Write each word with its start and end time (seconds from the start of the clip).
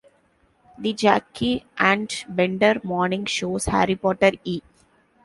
The 0.79 0.93
Jackie 0.93 1.63
and 1.77 2.11
Bender 2.27 2.81
morning 2.83 3.25
show's 3.27 3.65
Harry 3.65 3.95
Potter 3.95 4.31
E! 4.43 4.61